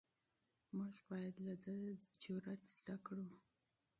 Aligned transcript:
موږ 0.77 0.95
باید 1.09 1.35
له 1.45 1.53
ده 1.63 1.73
جرئت 2.21 2.63
زده 2.77 2.95
کړو. 3.05 3.27